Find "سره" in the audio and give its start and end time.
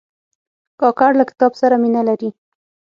1.61-1.75